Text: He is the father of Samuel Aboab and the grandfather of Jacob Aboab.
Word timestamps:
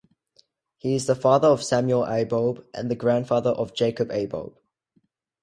He 0.79 0.95
is 0.95 1.05
the 1.05 1.13
father 1.13 1.47
of 1.49 1.63
Samuel 1.63 2.05
Aboab 2.05 2.65
and 2.73 2.89
the 2.89 2.95
grandfather 2.95 3.51
of 3.51 3.75
Jacob 3.75 4.09
Aboab. 4.09 4.55